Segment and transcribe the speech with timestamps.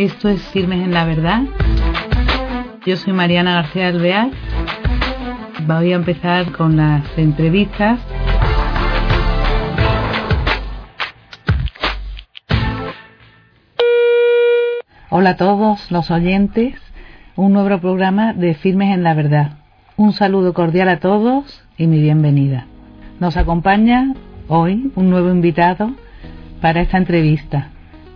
[0.00, 1.42] Esto es Firmes en la Verdad.
[2.86, 4.30] Yo soy Mariana García Alvear.
[5.66, 8.00] Voy a empezar con las entrevistas.
[15.10, 16.80] Hola a todos los oyentes.
[17.36, 19.58] Un nuevo programa de Firmes en la Verdad.
[19.98, 22.64] Un saludo cordial a todos y mi bienvenida.
[23.18, 24.14] Nos acompaña
[24.48, 25.90] hoy un nuevo invitado
[26.62, 27.68] para esta entrevista.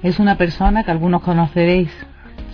[0.04, 1.88] Es una persona que algunos conoceréis.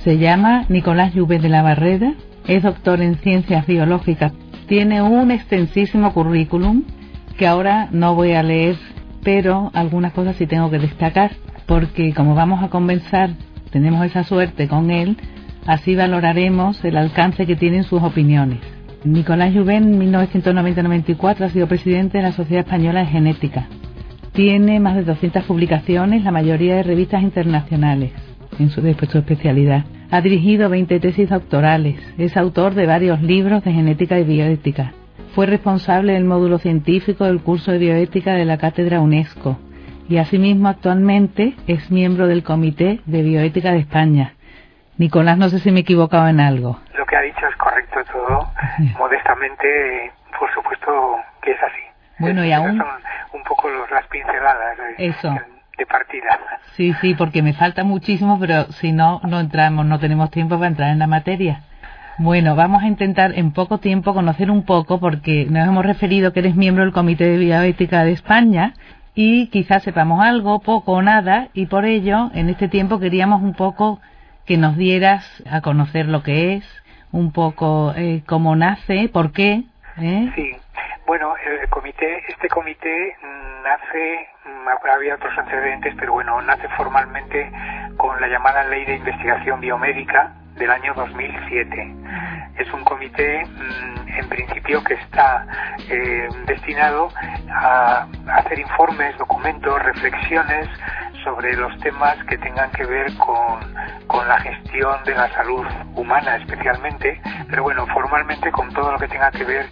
[0.04, 2.14] Se llama Nicolás Lluve de la Barrera,
[2.46, 4.32] es doctor en ciencias biológicas,
[4.68, 6.84] tiene un extensísimo currículum
[7.36, 8.76] que ahora no voy a leer,
[9.24, 11.32] pero algunas cosas sí tengo que destacar,
[11.66, 13.30] porque como vamos a comenzar,
[13.73, 15.16] tenemos esa suerte con él,
[15.66, 18.60] así valoraremos el alcance que tienen sus opiniones.
[19.02, 23.66] Nicolás Juven, en 1990-94, ha sido presidente de la Sociedad Española de Genética.
[24.41, 28.10] Tiene más de 200 publicaciones, la mayoría de revistas internacionales,
[28.59, 29.85] en su, su especialidad.
[30.10, 32.01] Ha dirigido 20 tesis doctorales.
[32.16, 34.95] Es autor de varios libros de genética y bioética.
[35.35, 39.59] Fue responsable del módulo científico del curso de bioética de la Cátedra UNESCO.
[40.09, 44.37] Y asimismo actualmente es miembro del Comité de Bioética de España.
[44.97, 46.80] Nicolás, no sé si me he equivocado en algo.
[46.97, 48.51] Lo que ha dicho es correcto todo.
[48.99, 51.82] Modestamente, por supuesto que es así.
[52.21, 52.79] Bueno, y aún...
[52.79, 55.34] Son un poco las pinceladas de, Eso.
[55.79, 56.38] de partida.
[56.76, 60.68] Sí, sí, porque me falta muchísimo, pero si no, no entramos, no tenemos tiempo para
[60.68, 61.62] entrar en la materia.
[62.18, 66.41] Bueno, vamos a intentar en poco tiempo conocer un poco, porque nos hemos referido que
[66.41, 68.75] eres miembro del Comité de Bioética de España
[69.15, 73.54] y quizás sepamos algo, poco o nada, y por ello, en este tiempo queríamos un
[73.54, 74.00] poco
[74.44, 76.64] que nos dieras a conocer lo que es,
[77.10, 79.64] un poco eh, cómo nace, por qué.
[79.98, 80.31] ¿eh?
[80.34, 80.50] Sí,
[81.11, 83.16] bueno, el comité, este comité
[83.65, 84.28] nace,
[84.94, 87.50] había otros antecedentes, pero bueno, nace formalmente
[87.97, 91.97] con la llamada Ley de Investigación Biomédica del año 2007.
[92.59, 95.44] Es un comité, en principio, que está
[95.88, 97.09] eh, destinado
[97.50, 98.06] a
[98.37, 100.69] hacer informes, documentos, reflexiones
[101.25, 103.59] sobre los temas que tengan que ver con,
[104.28, 105.66] la gestión de la salud
[105.97, 109.66] humana especialmente, pero bueno, formalmente con todo lo que tenga que ver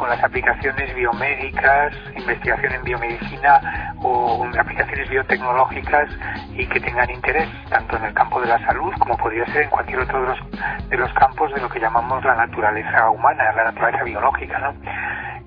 [0.00, 6.08] con las aplicaciones biomédicas, investigación en biomedicina o aplicaciones biotecnológicas
[6.54, 9.68] y que tengan interés tanto en el campo de la salud como podría ser en
[9.68, 13.64] cualquier otro de los, de los campos de lo que llamamos la naturaleza humana, la
[13.64, 14.74] naturaleza biológica, ¿no?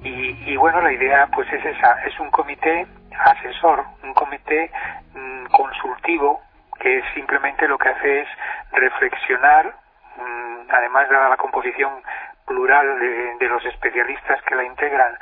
[0.03, 2.85] Y, y bueno, la idea pues es esa, es un comité
[3.25, 4.69] asesor, un comité
[5.15, 6.41] mmm, consultivo
[6.79, 8.27] que simplemente lo que hace es
[8.71, 9.73] reflexionar,
[10.15, 12.03] mmm, además de la composición
[12.45, 15.13] plural de, de, los especialistas que la integran,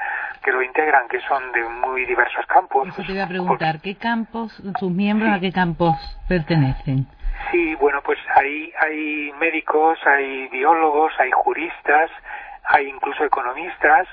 [0.44, 2.88] que lo integran, que son de muy diversos campos.
[2.88, 5.36] Eso te iba a preguntar, ¿qué campos, sus miembros sí.
[5.36, 5.96] a qué campos
[6.28, 7.08] pertenecen?
[7.52, 12.09] Sí, bueno, pues hay, hay médicos, hay biólogos, hay juristas,
[12.64, 14.08] hay incluso economistas,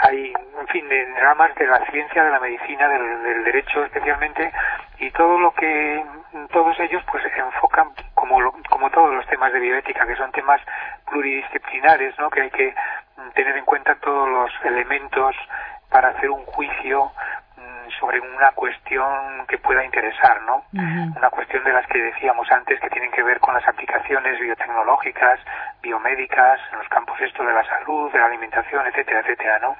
[0.00, 4.52] hay, en fin, de ramas de la ciencia, de la medicina, del, derecho especialmente,
[4.98, 6.04] y todo lo que,
[6.52, 10.60] todos ellos pues enfocan, como, lo, como todos los temas de bioética, que son temas
[11.10, 12.30] pluridisciplinares, ¿no?
[12.30, 12.74] Que hay que
[13.34, 15.36] tener en cuenta todos los elementos
[15.90, 17.12] para hacer un juicio
[17.98, 20.56] sobre una cuestión que pueda interesar, ¿no?
[20.72, 21.16] Uh -huh.
[21.16, 25.40] Una cuestión de las que decíamos antes que tienen que ver con las aplicaciones biotecnológicas,
[25.82, 29.76] biomédicas, en los campos esto de la salud, de la alimentación, etcétera, etcétera, ¿no?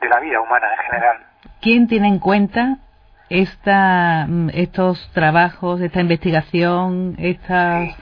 [0.00, 1.18] De la vida humana en general.
[1.60, 2.76] ¿Quién tiene en cuenta
[3.30, 7.80] esta, estos trabajos, esta investigación, esta...
[7.80, 7.96] Sí,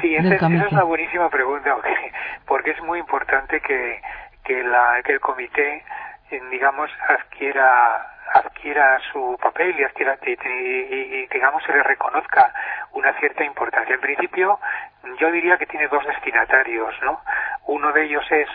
[0.00, 1.76] sí esa, esa es una buenísima pregunta,
[2.46, 4.00] porque es muy importante que,
[4.44, 5.84] que, la, que el comité,
[6.50, 12.52] digamos, adquiera adquiera su papel y adquiera y, y, y, digamos se le reconozca
[12.92, 13.94] una cierta importancia.
[13.94, 14.58] En principio,
[15.18, 17.20] yo diría que tiene dos destinatarios, ¿no?
[17.66, 18.48] Uno de ellos es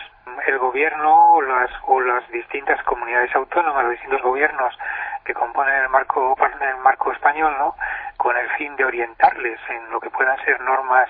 [0.46, 4.76] el gobierno o las, o las distintas comunidades autónomas, los distintos gobiernos
[5.24, 7.74] que componen el marco, el marco español, ¿no?
[8.16, 11.08] Con el fin de orientarles en lo que puedan ser normas,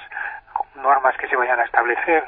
[0.77, 2.25] normas que se vayan a establecer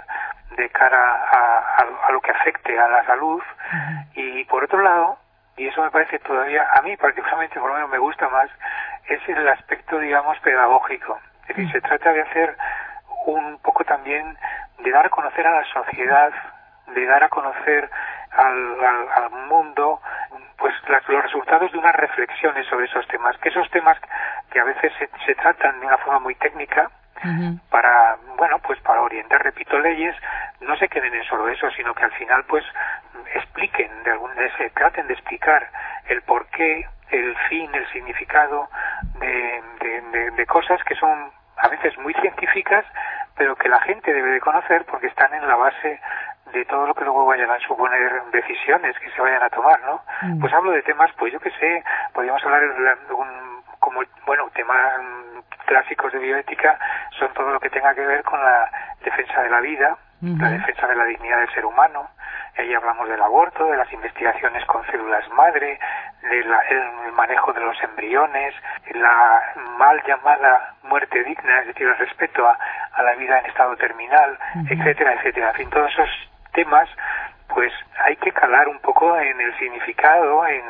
[0.56, 3.42] de cara a, a, a lo que afecte a la salud.
[3.42, 4.06] Uh -huh.
[4.14, 5.18] Y por otro lado,
[5.56, 8.48] y eso me parece todavía, a mí particularmente por lo menos me gusta más,
[9.08, 11.18] es el aspecto, digamos, pedagógico.
[11.42, 12.56] Es decir, se trata de hacer
[13.26, 14.36] un poco también,
[14.78, 16.32] de dar a conocer a la sociedad,
[16.88, 17.88] de dar a conocer
[18.32, 20.00] al, al, al mundo,
[20.58, 23.96] pues las, los resultados de unas reflexiones sobre esos temas, que esos temas
[24.50, 26.90] que a veces se, se tratan de una forma muy técnica,
[27.24, 27.60] Uh -huh.
[27.70, 30.14] para bueno pues para orientar repito leyes
[30.60, 32.62] no se queden en solo eso sino que al final pues
[33.34, 33.55] expliquen
[34.36, 35.68] de algún se traten de explicar
[36.08, 38.68] el porqué el fin el significado
[39.20, 42.84] de, de, de, de cosas que son a veces muy científicas,
[43.36, 46.00] pero que la gente debe de conocer porque están en la base
[46.52, 50.02] de todo lo que luego vayan a suponer decisiones que se vayan a tomar, ¿no?
[50.22, 50.40] Mm.
[50.40, 55.00] Pues hablo de temas, pues yo que sé, podríamos hablar de un, como, bueno, temas
[55.66, 56.78] clásicos de bioética
[57.18, 58.70] son todo lo que tenga que ver con la
[59.04, 62.08] defensa de la vida, la defensa de la dignidad del ser humano,
[62.58, 65.78] ahí hablamos del aborto, de las investigaciones con células madre,
[66.22, 68.54] del el manejo de los embriones,
[68.92, 69.42] la
[69.78, 72.58] mal llamada muerte digna, es decir, el respeto a,
[73.02, 74.38] la vida en estado terminal,
[74.68, 75.50] etcétera, etcétera.
[75.50, 76.08] En fin, todos esos
[76.52, 76.88] temas,
[77.48, 80.64] pues hay que calar un poco en el significado en,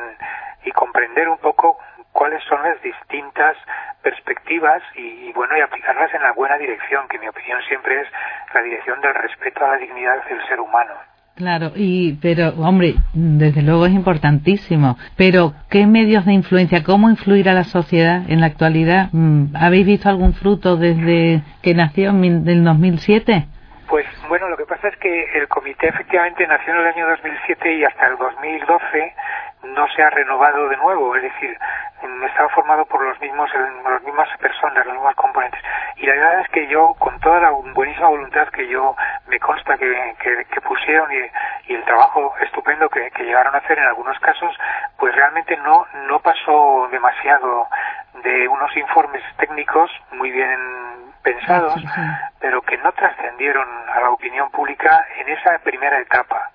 [0.65, 1.79] y comprender un poco
[2.11, 3.57] cuáles son las distintas
[4.01, 8.07] perspectivas y, bueno y aplicarlas en la buena dirección que mi opinión siempre es
[8.53, 10.93] la dirección del respeto a la dignidad del ser humano
[11.37, 14.97] Claro, y pero hombre, desde luego es importantísimo.
[15.15, 19.09] Pero ¿qué medios de influencia, cómo influir a la sociedad en la actualidad?
[19.11, 23.45] Mm, ¿Habéis visto algún fruto desde que nació en el 2007?
[23.87, 27.75] Pues bueno, lo que pasa es que el comité efectivamente nació en el año 2007
[27.75, 29.13] y hasta el 2012
[29.73, 31.57] no se ha renovado de nuevo, es decir,
[32.25, 33.49] estaba formado por los mismos,
[33.83, 35.61] las mismas personas, los mismos componentes.
[35.95, 38.95] Y la verdad es que yo, con toda la buenísima voluntad que yo
[39.27, 43.85] me consta que, que, pusieron y, el trabajo estupendo que, que, llegaron a hacer en
[43.85, 44.55] algunos casos,
[44.97, 47.67] pues realmente no, no pasó demasiado
[48.23, 50.59] de unos informes técnicos muy bien
[51.27, 51.83] pensados,
[52.39, 56.51] pero que no trascendieron a la opinión pública en esa primera etapa.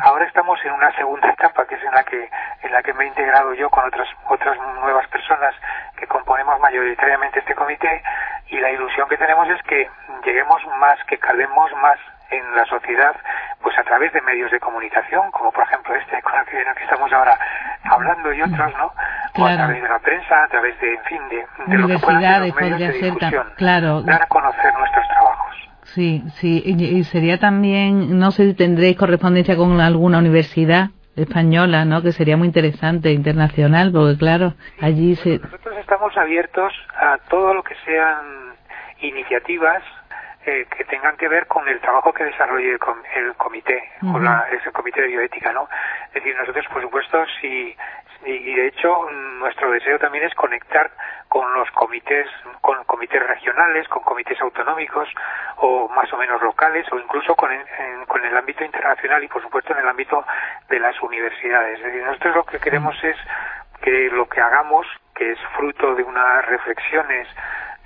[0.00, 2.28] Ahora estamos en una segunda etapa, que es en la que
[2.62, 5.54] en la que me he integrado yo con otras otras nuevas personas
[5.96, 8.02] que componemos mayoritariamente este comité
[8.48, 9.88] y la ilusión que tenemos es que
[10.24, 11.98] lleguemos más, que calemos más
[12.30, 13.16] en la sociedad,
[13.62, 17.12] pues a través de medios de comunicación, como por ejemplo este con el que, estamos
[17.12, 17.38] ahora
[17.84, 18.92] hablando y otros, ¿no?
[19.36, 22.22] O a través de la prensa, a través de, en fin, de, lo que puedan
[22.22, 24.02] ser los medios de difusión, claro.
[24.02, 25.56] dar a conocer nuestros trabajos.
[25.82, 32.02] Sí, sí, y, sería también, no sé si tendréis correspondencia con alguna universidad española, ¿no?
[32.02, 35.38] Que sería muy interesante, internacional, porque claro, allí se...
[35.38, 38.54] Nosotros estamos abiertos a todo lo que sean
[39.00, 39.82] iniciativas
[40.48, 44.72] eh, que tengan que ver con el trabajo que desarrolle el, comité, con la, ese
[44.72, 45.68] comité de bioética, ¿no?
[46.06, 47.76] Es decir, nosotros, por supuesto, si,
[48.24, 50.90] y, de hecho nuestro deseo también es conectar
[51.28, 52.26] con los comités,
[52.62, 55.10] con comités regionales, con comités autonómicos
[55.56, 57.50] o más o menos locales o incluso con,
[58.06, 60.24] con el ámbito internacional y por supuesto en el ámbito
[60.70, 61.78] de las universidades.
[61.78, 63.16] Es decir, nosotros lo que queremos es
[63.82, 67.28] que lo que hagamos, que es fruto de unas reflexiones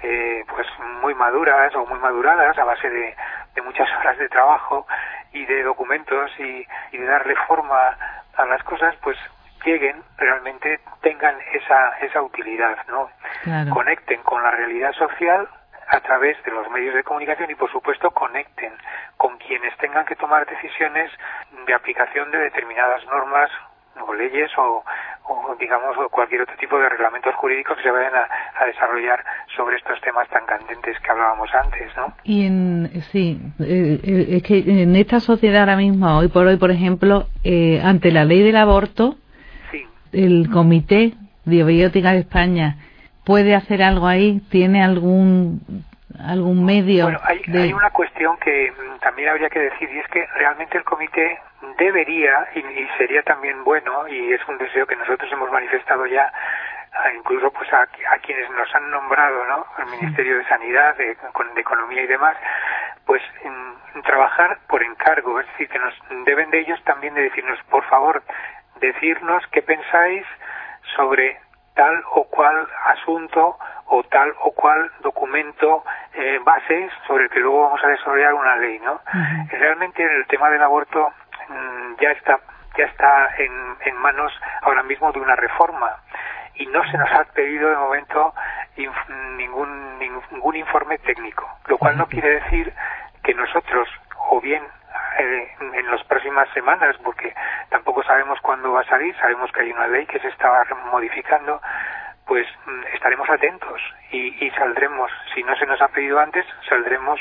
[0.03, 0.67] eh, pues
[1.01, 3.15] muy maduras o muy maduradas a base de,
[3.55, 4.87] de muchas horas de trabajo
[5.33, 7.97] y de documentos y, y de darle forma
[8.37, 9.17] a las cosas, pues
[9.65, 13.11] lleguen realmente tengan esa, esa utilidad, ¿no?
[13.71, 15.49] Conecten con la realidad social
[15.89, 18.73] a través de los medios de comunicación y por supuesto conecten
[19.17, 21.11] con quienes tengan que tomar decisiones
[21.67, 23.51] de aplicación de determinadas normas
[24.01, 24.83] o leyes o,
[25.59, 29.25] digamos cualquier otro tipo de reglamentos jurídicos que se vayan a, desarrollar
[29.57, 32.15] sobre estos temas tan candentes que hablábamos antes, ¿no?
[32.25, 36.57] Y en sí, eh, eh, es que en esta sociedad ahora mismo, hoy por hoy,
[36.57, 39.17] por ejemplo, eh, ante la ley del aborto,
[40.13, 41.15] el Comité
[41.45, 42.77] Biobiótica de España
[43.25, 44.43] puede hacer algo ahí?
[44.51, 45.85] ¿Tiene algún
[46.21, 47.05] algún medio?
[47.05, 50.79] Bueno, hay, hay una cuestión que mm, también habría que decir y es que realmente
[50.79, 51.39] el comité
[51.79, 52.63] debería y,
[52.99, 56.33] sería también bueno y es un deseo que nosotros hemos manifestado ya
[57.17, 57.87] incluso pues a,
[58.19, 62.37] quienes nos han nombrado no el Ministerio de Sanidad de, de Economía y demás
[63.07, 67.59] pues en, trabajar por encargo es decir que nos deben de ellos también de decirnos
[67.71, 68.23] por favor
[68.81, 70.25] decirnos qué pensáis
[70.97, 71.39] sobre
[71.75, 77.63] tal o cual asunto o tal o cual documento eh, base sobre el que luego
[77.63, 79.01] vamos a desarrollar una ley, ¿no?
[79.51, 81.13] Realmente el tema del aborto
[81.49, 82.41] mm, ya está
[82.77, 85.99] ya está en, en manos ahora mismo de una reforma.
[86.55, 88.35] Y no se nos ha pedido de momento
[89.37, 92.73] ningún ningún informe técnico, lo cual no quiere decir
[93.23, 93.89] que nosotros
[94.33, 94.63] o bien
[95.19, 97.35] eh, en las próximas semanas, porque
[97.69, 101.61] tampoco sabemos cuándo va a salir, sabemos que hay una ley que se está modificando,
[102.27, 103.79] pues mm, estaremos atentos
[104.11, 107.21] y, saldremos, si no se nos ha pedido antes, saldremos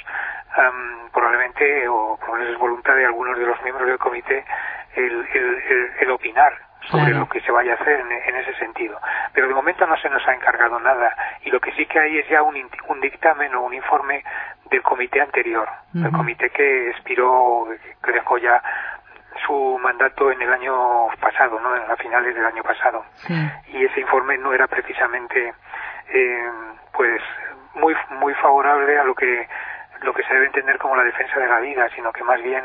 [1.12, 4.46] probablemente, o por lo menos es voluntad de algunos de los miembros del comité,
[4.96, 5.28] el,
[6.00, 6.54] el, opinar
[6.90, 9.00] sobre lo que se vaya a hacer en, ese sentido.
[9.34, 12.18] Pero de momento no se nos ha encargado nada y lo que sí que hay
[12.18, 12.56] es ya un,
[12.88, 14.24] un dictamen o un informe
[14.70, 17.68] del comité anterior, el comité que expiró,
[18.04, 18.62] que dejó ya
[19.46, 21.76] su mandato en el año pasado, ¿no?
[21.76, 23.04] En, a finales del año pasado.
[23.68, 25.54] Y ese informe no era precisamente,
[26.10, 26.50] eh,
[26.94, 27.22] pues,
[27.76, 29.48] muy muy favorable a lo que
[30.02, 32.64] lo que se debe entender como la defensa de la vida, sino que más bien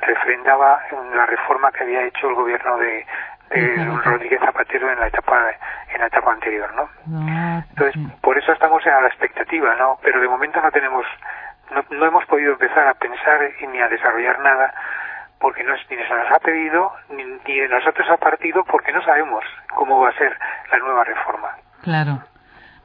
[0.00, 0.80] refrendaba
[1.14, 3.04] la reforma que había hecho el gobierno de,
[3.50, 5.50] de Rodríguez Zapatero en la etapa
[5.92, 6.88] en la etapa anterior, ¿no?
[7.18, 9.98] Ah, Entonces, por eso estamos a la expectativa, ¿no?
[10.02, 11.06] Pero de momento no tenemos
[11.70, 13.40] no, no hemos podido empezar a pensar
[13.72, 14.72] ni a desarrollar nada
[15.38, 19.02] porque no, ni se nos ha pedido ni, ni de nosotros ha partido porque no
[19.02, 20.36] sabemos cómo va a ser
[20.70, 21.48] la nueva reforma.
[21.82, 22.20] Claro.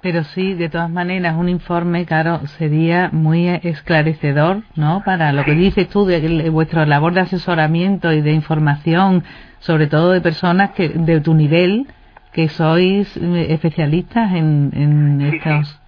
[0.01, 5.03] Pero sí, de todas maneras, un informe, claro, sería muy esclarecedor, ¿no?
[5.05, 9.23] Para lo que dices tú de, vuestra labor de asesoramiento y de información,
[9.59, 11.85] sobre todo de personas que de tu nivel,
[12.33, 15.79] que sois eh, especialistas en, en estos.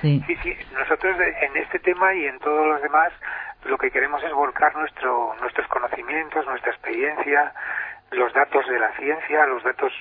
[0.00, 0.20] Sí.
[0.26, 0.56] sí, sí.
[0.76, 3.12] Nosotros en este tema y en todos los demás,
[3.64, 7.52] lo que queremos es volcar nuestro, nuestros conocimientos, nuestra experiencia,
[8.10, 9.92] los datos de la ciencia, los datos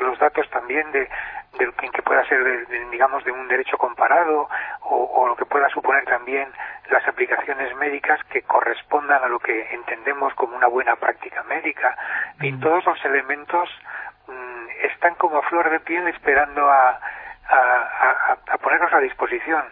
[0.00, 1.08] los datos también de,
[1.58, 4.48] de que pueda ser, de, digamos, de un derecho comparado
[4.82, 6.48] o, lo que pueda suponer también
[6.90, 11.96] las aplicaciones médicas que correspondan a lo que entendemos como una buena práctica médica.
[12.40, 12.60] Y mm.
[12.60, 13.68] todos los elementos
[14.26, 16.98] mm, están como a flor de piel esperando a,
[17.48, 19.64] a, a, ponernos a disposición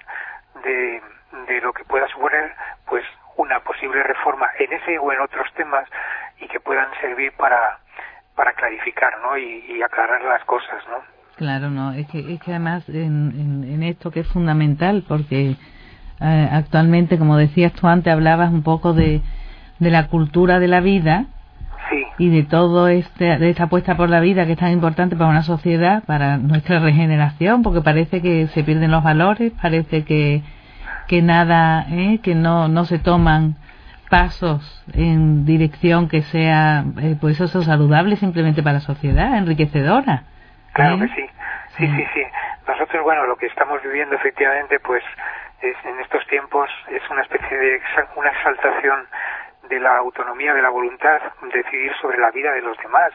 [0.62, 1.02] de,
[1.48, 2.54] de lo que pueda suponer
[2.86, 3.04] pues
[3.36, 5.88] una posible reforma en ese o en otros temas
[6.38, 7.78] y que puedan servir para
[8.38, 9.36] para clarificar ¿no?
[9.36, 10.98] y, y aclarar las cosas ¿no?
[11.34, 15.56] Claro, no, es que, es que además en, en, esto que es fundamental, porque
[16.20, 19.22] eh, actualmente, como decías tú antes, hablabas un poco de,
[19.78, 21.26] de la cultura de la vida
[22.18, 25.30] y de todo este, de esta apuesta por la vida que es tan importante para
[25.30, 30.42] una sociedad, para nuestra regeneración, porque parece que se pierden los valores, parece que,
[31.06, 32.18] que nada, ¿eh?
[32.20, 33.56] que no, no se toman
[34.08, 40.24] pasos en dirección que sea, eh, pues eso saludable simplemente para la sociedad, enriquecedora.
[40.72, 41.26] Claro que sí.
[41.76, 42.22] Sí, sí, sí.
[42.66, 45.02] Nosotros, bueno, lo que estamos viviendo efectivamente, pues,
[45.62, 47.80] es, en estos tiempos es una especie de
[48.16, 49.06] una exaltación
[49.68, 51.20] de la autonomía de la voluntad,
[51.52, 53.12] decidir sobre la vida de los demás,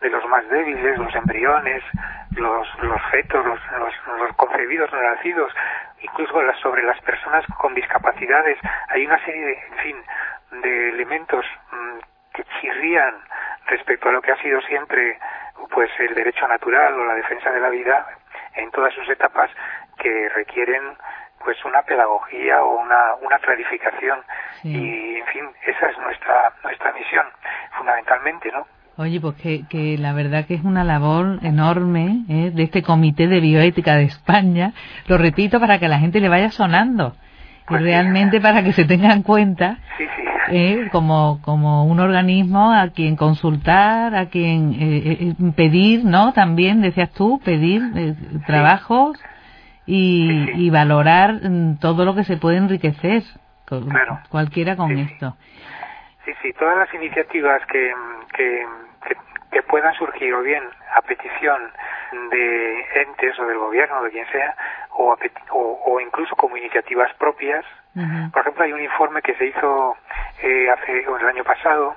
[0.00, 1.82] de los más débiles, los embriones,
[2.36, 3.60] los, los fetos, los,
[4.18, 5.52] los, concebidos, no nacidos,
[6.00, 8.58] incluso sobre las personas con discapacidades.
[8.88, 9.96] Hay una serie de, en fin,
[10.62, 11.98] de elementos mm,
[12.34, 13.14] que chirrían
[13.66, 15.18] respecto a lo que ha sido siempre
[15.70, 18.06] pues el derecho natural o la defensa de la vida
[18.54, 19.50] en todas sus etapas
[19.98, 20.82] que requieren
[21.44, 24.20] pues una pedagogía o una, una clarificación
[24.64, 27.26] y en fin esa es nuestra nuestra misión
[27.76, 28.66] fundamentalmente no
[28.98, 32.50] Oye, pues que, que la verdad que es una labor enorme ¿eh?
[32.54, 34.74] de este Comité de Bioética de España.
[35.06, 37.16] Lo repito para que la gente le vaya sonando
[37.62, 40.22] y pues realmente para que se tenga en cuenta sí, sí.
[40.48, 46.32] Eh, como, como un organismo a quien consultar, a quien eh, eh, pedir, ¿no?
[46.32, 47.82] También, decías tú, pedir
[48.46, 49.18] trabajos
[49.86, 53.22] y, y, valorar mm, todo lo que se puede enriquecer,
[54.30, 55.36] cualquiera con esto.
[56.24, 57.92] Sí, sí, todas las iniciativas que,
[58.34, 58.66] que,
[59.50, 60.62] que, puedan surgir o bien
[60.94, 61.60] a petición
[62.30, 64.54] de entes o del gobierno, o de quien sea,
[64.90, 65.16] o,
[65.50, 67.64] o, incluso como iniciativas propias.
[68.32, 69.96] Por ejemplo, hay un informe que se hizo
[70.42, 71.96] eh, hace el año pasado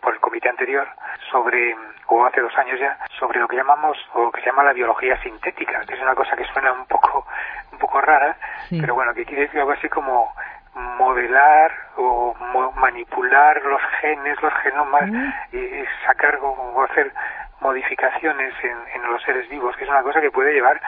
[0.00, 0.86] por el comité anterior
[1.30, 1.74] sobre
[2.06, 5.16] o hace dos años ya sobre lo que llamamos o que se llama la biología
[5.22, 7.26] sintética que es una cosa que suena un poco
[7.72, 8.36] un poco rara
[8.70, 10.32] pero bueno que quiere decir algo así como
[10.74, 12.34] modelar o
[12.76, 15.08] manipular los genes los genomas
[15.52, 17.12] y sacar o hacer
[17.60, 20.80] modificaciones en, en los seres vivos que es una cosa que puede llevar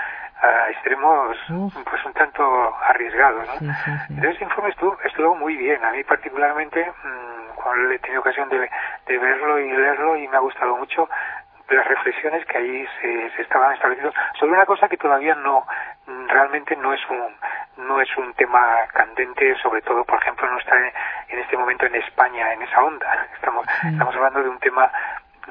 [0.42, 3.47] a extremos pues un tanto arriesgados.
[3.47, 3.75] ¿no?
[4.11, 5.83] Entonces ese informe estuvo, estuvo muy bien.
[5.85, 8.71] A mí particularmente, mmm, cuando he tenido ocasión de,
[9.07, 11.09] de verlo y leerlo y me ha gustado mucho
[11.69, 15.67] las reflexiones que ahí se, se estaban estableciendo sobre una cosa que todavía no
[16.29, 20.77] realmente no es un no es un tema candente sobre todo por ejemplo no está
[20.79, 23.27] en este momento en España en esa onda.
[23.35, 24.91] Estamos estamos hablando de un tema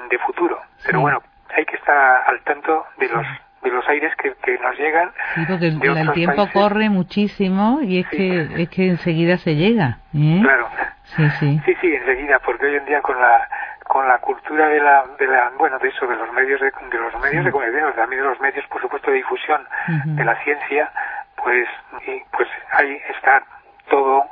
[0.10, 0.62] de futuro.
[0.86, 1.22] Pero bueno
[1.56, 3.26] hay que estar al tanto de los
[3.66, 5.12] de los aires que, que nos llegan.
[5.34, 9.98] Sí, porque el, tiempo corre muchísimo y es que es que enseguida se llega.
[10.14, 10.40] ¿eh?
[10.42, 10.70] Claro.
[11.04, 11.62] Sí, sí.
[11.66, 13.48] Sí, sí, enseguida, porque hoy en día con la
[13.84, 16.98] con la cultura de la, de la bueno de eso de los medios de, de
[16.98, 19.62] los medios de comunicación también de los medios por supuesto de difusión
[20.06, 20.92] de la ciencia
[21.36, 21.68] pues
[22.08, 23.44] y, pues ahí está
[23.88, 24.26] todo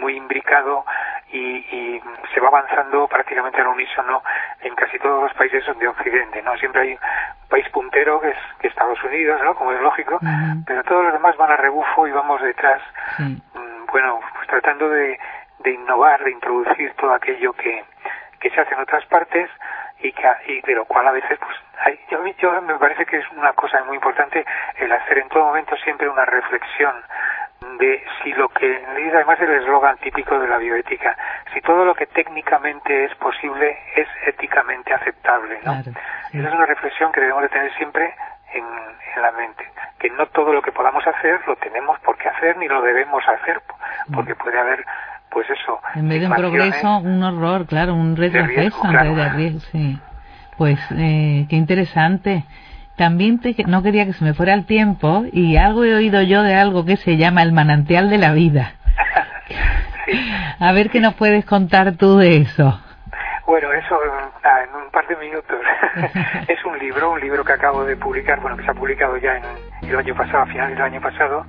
[0.00, 0.84] muy imbricado
[1.32, 2.02] y, y,
[2.34, 4.22] se va avanzando prácticamente al unísono
[4.60, 6.56] en casi todos los países de Occidente, ¿no?
[6.58, 9.54] Siempre hay un país puntero que es que Estados Unidos, ¿no?
[9.54, 10.18] Como es lógico,
[10.66, 12.80] pero todos los demás van a rebufo y vamos detrás,
[13.18, 15.18] mm, bueno, pues tratando de,
[15.60, 17.84] de innovar, de introducir todo aquello que,
[18.38, 19.50] que se hace en otras partes
[20.02, 23.18] y que y de lo cual a veces pues hay, yo, yo me parece que
[23.18, 24.44] es una cosa muy importante
[24.76, 26.94] el hacer en todo momento siempre una reflexión
[27.80, 28.84] de si lo que
[29.14, 31.16] además el eslogan típico de la bioética,
[31.52, 35.80] si todo lo que técnicamente es posible es éticamente aceptable, ¿no?
[35.80, 35.90] Esa
[36.30, 38.14] es una reflexión que debemos de tener siempre
[38.52, 38.64] en,
[39.20, 39.64] la mente,
[39.98, 43.22] que no todo lo que podamos hacer lo tenemos por qué hacer ni lo debemos
[43.28, 43.60] hacer,
[44.14, 44.84] porque puede haber
[45.30, 45.80] pues eso.
[45.94, 49.98] En vez de un progreso, un horror, claro, un retroceso en vez de riesgo, sí.
[50.56, 52.44] Pues eh, qué interesante.
[53.00, 56.42] También te, no quería que se me fuera el tiempo y algo he oído yo
[56.42, 58.74] de algo que se llama el manantial de la vida.
[60.60, 62.78] A ver qué nos puedes contar tú de eso.
[63.46, 65.58] Bueno, eso en un par de minutos.
[66.48, 69.34] es un libro, un libro que acabo de publicar, bueno, que se ha publicado ya
[69.34, 71.46] en el año pasado, a finales del año pasado,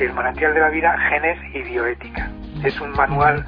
[0.00, 2.30] El manantial de la vida, genes y bioética.
[2.64, 3.44] Es un manual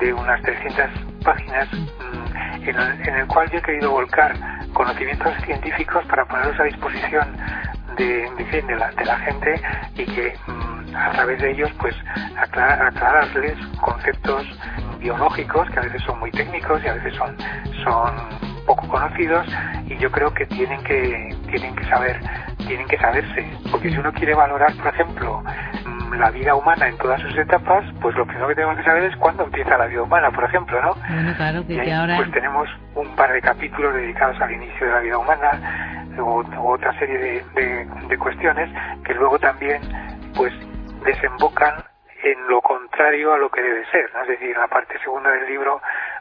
[0.00, 0.86] de unas 300
[1.22, 2.68] páginas mm,
[3.06, 4.32] en el, cual yo he querido volcar
[4.76, 7.34] conocimientos científicos para ponerlos a disposición
[7.96, 8.28] de,
[8.62, 9.60] de, la, de la gente
[9.94, 11.94] y que mm, a través de ellos pues
[12.36, 14.44] aclararles conceptos
[14.98, 17.34] biológicos que a veces son muy técnicos y a veces son,
[17.84, 18.14] son
[18.66, 19.46] poco conocidos
[19.86, 22.20] y yo creo que tienen que tienen que saber
[22.58, 23.50] tienen que saberse.
[23.70, 25.42] Porque si uno quiere valorar por ejemplo
[26.14, 29.16] la vida humana en todas sus etapas pues lo primero que tenemos que saber es
[29.16, 30.94] cuándo empieza la vida humana por ejemplo no
[31.36, 32.16] claro que y ahora...
[32.16, 36.98] pues tenemos un par de capítulos dedicados al inicio de la vida humana u, otra
[36.98, 38.70] serie de, de, de cuestiones
[39.04, 39.82] que luego también
[40.34, 40.52] pues
[41.04, 41.74] desembocan
[42.22, 45.46] en lo contrario a lo que debe ser, es decir, en la parte segunda del
[45.46, 45.80] libro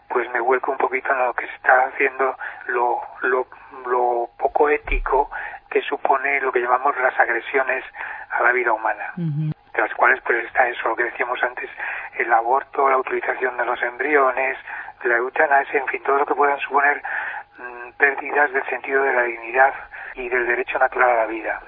[0.10, 2.36] pues me vuelco un poquito en lo que se está haciendo
[2.68, 3.48] lo, lo,
[3.88, 5.30] lo poco ético
[5.70, 7.84] que supone lo que llamamos las agresiones
[8.30, 9.14] a la vida humana.
[9.76, 11.70] De las cuales pues está eso, lo que decíamos antes,
[12.18, 14.58] el aborto, la utilización de los embriones,
[15.04, 17.02] la eutanasia, en fin, todo lo que puedan suponer
[17.58, 19.74] mm, pérdidas del sentido de la dignidad
[20.16, 21.62] y del derecho natural a la vida.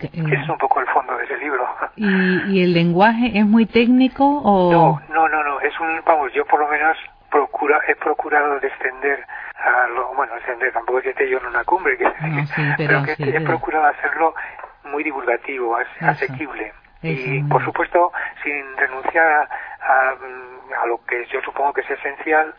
[0.00, 1.66] Eh, es un poco el fondo de ese libro.
[1.96, 4.70] ¿Y, el lenguaje es muy técnico o...?
[4.70, 6.96] No, no, no, no, es un, vamos, yo por lo menos
[7.30, 9.24] procura, he procurado descender
[9.56, 12.04] a lo, bueno, descender, tampoco es que esté yo en una cumbre, que,
[12.76, 14.34] pero, que he procurado hacerlo
[14.84, 16.72] muy divulgativo, asequible.
[17.02, 19.48] Y por supuesto, sin renunciar
[19.80, 22.54] a, a, lo que yo supongo que es esencial,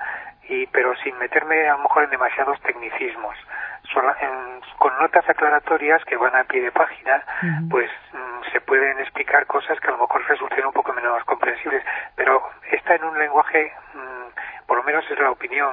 [0.50, 3.38] y pero sin meterme a lo mejor en demasiados tecnicismos
[4.78, 7.24] con notas aclaratorias que van a pie de página,
[7.70, 11.84] pues mm, se pueden explicar cosas que a lo mejor resulten un poco menos comprensibles,
[12.16, 15.72] pero está en un lenguaje, mm, por lo menos es la opinión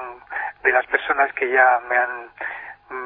[0.63, 2.29] de las personas que ya me han,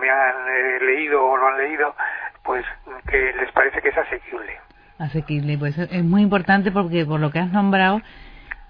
[0.01, 1.95] me han eh, leído o lo han leído,
[2.43, 2.65] pues
[3.09, 4.59] que les parece que es asequible.
[5.03, 8.01] Asequible, pues es muy importante porque por lo que has nombrado,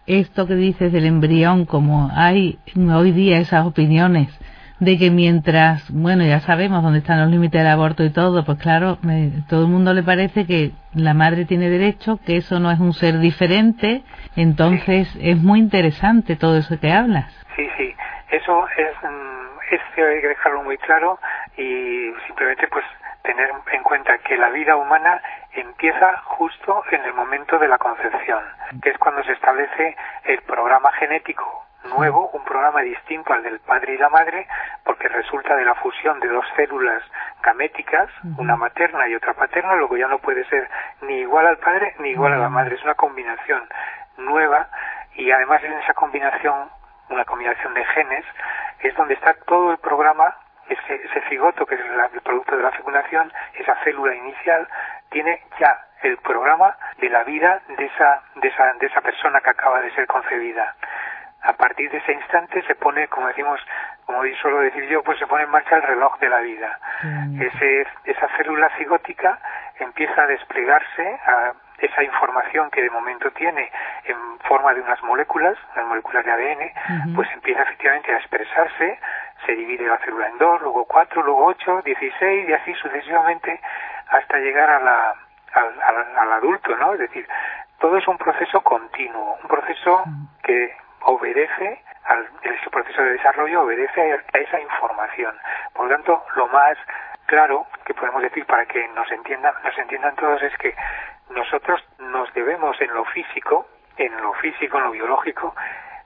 [0.07, 4.29] esto que dices del embrión, como hay hoy día esas opiniones
[4.81, 8.59] de que mientras, bueno, ya sabemos dónde están los límites del aborto y todo, pues
[8.59, 8.99] claro,
[9.49, 12.93] todo el mundo le parece que la madre tiene derecho, que eso no es un
[12.93, 14.03] ser diferente,
[14.35, 17.31] entonces es muy interesante todo eso que hablas.
[17.55, 17.95] Sí, sí,
[18.33, 21.21] eso es, mm, es hay que dejarlo muy claro
[21.57, 22.85] y simplemente pues
[23.23, 28.43] tener en cuenta que la vida humana empieza justo en el momento de la concepción,
[28.83, 33.95] que es cuando se establece el programa genético nuevo, un programa distinto al del padre
[33.95, 34.47] y la madre,
[34.85, 37.03] porque resulta de la fusión de dos células
[37.43, 38.09] gaméticas,
[38.39, 40.69] una materna y otra paterna, luego ya no puede ser
[41.03, 43.63] ni igual al padre ni igual a la madre, es una combinación
[44.19, 44.69] nueva
[45.15, 46.69] y además en esa combinación,
[47.11, 48.25] una combinación de genes,
[48.81, 50.37] es donde está todo el programa,
[50.73, 54.67] ese, ese cigoto que es el producto de la fecundación, esa célula inicial,
[55.11, 59.51] tiene ya el programa de la vida de esa, de esa, de esa persona que
[59.51, 60.75] acaba de ser concebida
[61.43, 63.61] a partir de ese instante se pone, como decimos,
[64.07, 66.79] como suelo decir yo, pues se pone en marcha el reloj de la vida.
[67.03, 67.43] Mm.
[67.43, 69.39] Ese, esa célula cigótica
[69.79, 73.71] empieza a desplegarse a esa información que de momento tiene
[74.05, 79.01] en forma de unas moléculas, las moléculas de ADN, pues empieza efectivamente a expresarse,
[79.47, 83.61] se divide la célula en dos, luego cuatro, luego ocho, dieciséis y así sucesivamente
[84.09, 85.15] hasta llegar a la,
[85.55, 86.95] al, al adulto, ¿no?
[86.95, 87.27] Es decir,
[87.79, 90.05] todo es un proceso continuo, un proceso
[90.43, 95.37] que obedece al ese proceso de desarrollo obedece a esa información.
[95.73, 96.77] Por lo tanto, lo más
[97.27, 100.75] claro que podemos decir para que nos entiendan, nos entiendan todos es que
[101.31, 105.55] nosotros nos debemos en lo físico, en lo físico, en lo biológico,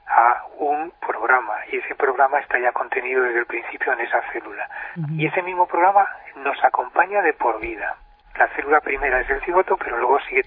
[0.07, 4.69] a un programa y ese programa está ya contenido desde el principio en esa célula.
[5.17, 7.97] Y ese mismo programa nos acompaña de por vida.
[8.37, 10.43] La célula primera es el cigoto, pero luego sigue,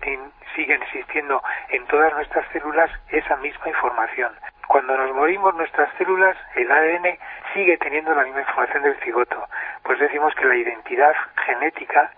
[0.55, 4.31] sigue existiendo en todas nuestras células esa misma información.
[4.67, 7.17] Cuando nos morimos nuestras células, el ADN
[7.53, 9.43] sigue teniendo la misma información del cigoto.
[9.81, 11.15] Pues decimos que la identidad
[11.47, 12.11] genética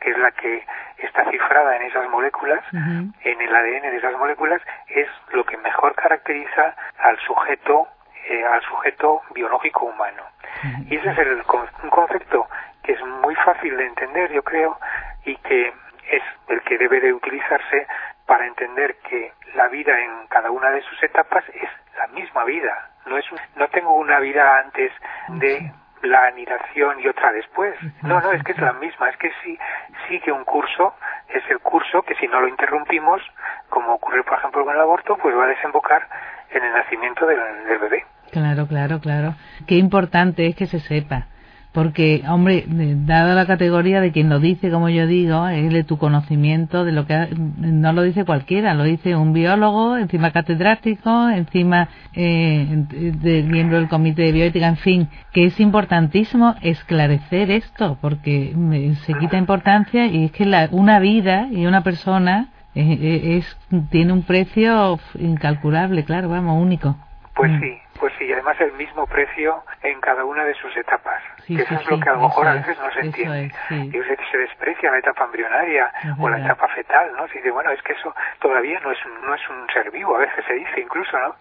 [0.00, 0.64] que es la que
[0.98, 5.94] está cifrada en esas moléculas, en el ADN de esas moléculas, es lo que mejor
[5.94, 7.88] caracteriza al sujeto,
[8.28, 10.22] eh, al sujeto biológico humano.
[10.88, 11.42] Y ese es el,
[11.82, 12.48] un concepto
[12.82, 14.78] que es muy fácil de entender, yo creo,
[15.24, 15.72] y que
[16.10, 17.86] es el que debe de utilizarse
[18.26, 22.90] para entender que la vida en cada una de sus etapas es la misma vida.
[23.06, 23.24] No es
[23.56, 24.92] no tengo una vida antes
[25.28, 27.74] de la anidación y otra después.
[28.02, 29.08] No, no, es que es la misma.
[29.10, 29.58] Es que sí,
[30.20, 30.94] que un curso
[31.28, 33.20] es el curso que si no lo interrumpimos,
[33.68, 36.06] como ocurre por ejemplo con el aborto, pues va a desembocar
[36.50, 38.04] en el nacimiento del, del bebé.
[38.30, 39.34] Claro, claro, claro.
[39.66, 41.26] Qué importante es que se sepa
[41.76, 42.64] porque, hombre,
[43.04, 46.92] dada la categoría de quien lo dice, como yo digo, es de tu conocimiento de
[46.92, 52.66] lo que no lo dice cualquiera, lo dice un biólogo, encima catedrático, encima eh,
[53.20, 58.56] de, miembro del comité de bioética, en fin, que es importantísimo esclarecer esto, porque
[59.04, 63.54] se quita importancia y es que la, una vida y una persona es,
[63.90, 66.96] tiene un precio incalculable, claro, vamos, único.
[67.34, 67.60] Pues mm.
[67.60, 71.22] sí, pues sí, además el mismo precio en cada una de sus etapas.
[71.48, 73.52] eso es lo que a lo mejor a veces no se entiende.
[73.70, 73.90] y
[74.30, 77.26] se, desprecia la etapa embrionaria o la etapa fetal, ¿no?
[77.28, 80.18] Se dice, bueno, es que eso todavía no es, no es un ser vivo, a
[80.18, 81.34] veces se dice incluso, ¿no?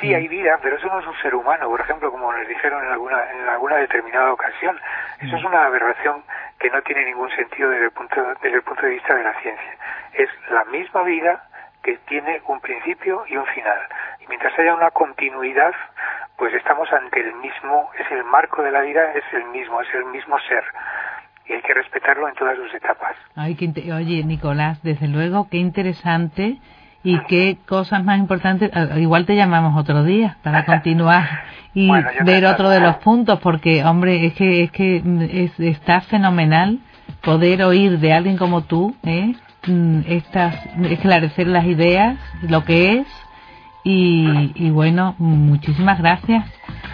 [0.00, 2.84] Sí, hay vida, pero eso no es un ser humano, por ejemplo, como les dijeron
[2.84, 4.78] en alguna, en alguna determinada ocasión.
[5.20, 6.22] Eso es una aberración
[6.58, 9.34] que no tiene ningún sentido desde el punto, desde el punto de vista de la
[9.40, 9.76] ciencia.
[10.12, 11.44] Es la misma vida
[11.82, 13.80] que tiene un principio y un final.
[14.28, 15.72] Mientras haya una continuidad,
[16.36, 19.88] pues estamos ante el mismo, es el marco de la vida, es el mismo, es
[19.94, 20.64] el mismo ser.
[21.46, 23.16] Y hay que respetarlo en todas sus etapas.
[23.34, 23.56] Ay,
[23.92, 26.58] oye, Nicolás, desde luego, qué interesante
[27.02, 28.70] y qué cosas más importantes.
[28.96, 31.24] Igual te llamamos otro día para continuar
[31.74, 31.90] y
[32.24, 36.78] ver otro de los puntos, porque, hombre, es que, es que es, está fenomenal
[37.22, 39.32] poder oír de alguien como tú, ¿eh?
[39.66, 43.06] Mm, estas, esclarecer las ideas, lo que es.
[43.84, 46.44] Y, bueno, muchísimas gracias.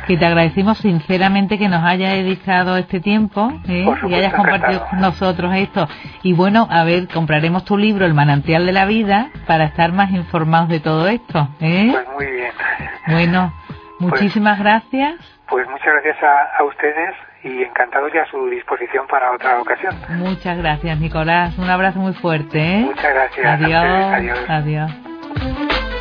[0.06, 3.86] Que te agradecemos sinceramente que nos haya dedicado este tiempo ¿eh?
[4.06, 5.88] y hayas compartido con nosotros esto.
[6.22, 10.10] Y bueno, a ver, compraremos tu libro, El manantial de la vida, para estar más
[10.10, 11.48] informados de todo esto.
[11.60, 11.90] ¿eh?
[11.90, 12.52] Pues muy bien.
[13.08, 13.52] Bueno,
[13.98, 15.14] pues muchísimas gracias.
[15.48, 19.94] Pues muchas gracias a, a ustedes y encantado ya a su disposición para otra ocasión.
[20.08, 21.56] Muchas gracias, Nicolás.
[21.58, 22.58] Un abrazo muy fuerte.
[22.58, 22.80] ¿eh?
[22.80, 23.62] Muchas gracias.
[23.62, 23.84] Adiós.
[23.84, 24.38] adiós.
[24.48, 25.93] adiós.